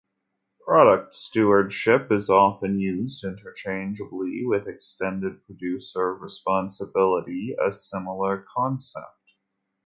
[0.65, 9.35] Product Stewardship is often used interchangeably with Extended producer responsibility, a similar concept.